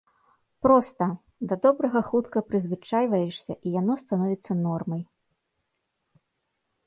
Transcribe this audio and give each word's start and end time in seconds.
Проста, 0.67 1.05
да 1.49 1.55
добрага 1.65 2.01
хутка 2.09 2.43
прызвычайваешся 2.49 3.53
і 3.55 3.67
яно 3.81 3.93
становіцца 4.05 4.51
нормай. 4.65 5.01